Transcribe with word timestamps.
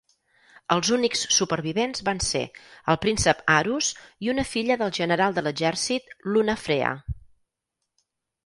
Els 0.75 0.87
únics 0.95 1.19
supervivents 1.33 2.01
van 2.07 2.21
ser 2.27 2.41
el 2.93 2.97
príncep 3.05 3.43
Arus 3.57 3.91
i 4.29 4.33
una 4.35 4.47
filla 4.55 4.79
del 4.83 4.95
general 5.01 5.37
de 5.37 5.45
l'exèrcit, 5.49 6.11
Lunafrea. 6.33 6.91